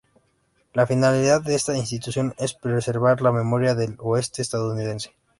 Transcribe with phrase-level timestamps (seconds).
[0.73, 5.13] La finalidad de esta institución es preservar la memoria del Oeste Estadounidense.